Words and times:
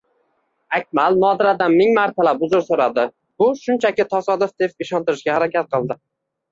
Akmal 0.77 1.17
Nodiradan 1.23 1.75
ming 1.81 1.93
martalab 1.99 2.43
uzr 2.49 2.65
so`radi, 2.71 3.07
bu 3.43 3.51
shunchaki 3.63 4.11
tasodif 4.17 4.59
deb 4.65 4.87
ishontirishga 4.89 5.39
harakat 5.41 5.73
qildi 5.77 6.05